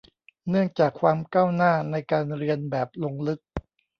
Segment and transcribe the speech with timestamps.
[0.49, 3.39] เนื่องจากความก้าวหน้าในการเรียนแบบลงลึก